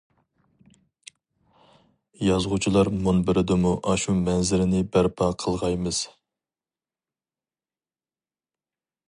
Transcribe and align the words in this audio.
يازغۇچىلار 2.27 2.89
مۇنبىرىدىمۇ 3.09 3.75
ئاشۇ 3.91 4.17
مەنزىرىنى 4.23 4.81
بەرپا 4.97 5.29
قىلغايمىز. 5.45 6.01